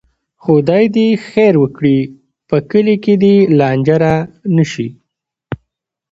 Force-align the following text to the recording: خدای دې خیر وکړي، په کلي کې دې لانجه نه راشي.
خدای 0.43 0.83
دې 0.95 1.07
خیر 1.27 1.53
وکړي، 1.59 1.99
په 2.49 2.57
کلي 2.71 2.95
کې 3.03 3.13
دې 3.23 3.35
لانجه 3.59 3.97
نه 4.03 4.13
راشي. 4.63 4.87